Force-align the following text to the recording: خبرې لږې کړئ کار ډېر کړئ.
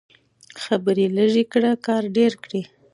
خبرې 0.63 1.05
لږې 1.17 1.43
کړئ 1.51 1.73
کار 1.85 2.03
ډېر 2.17 2.31
کړئ. 2.43 2.63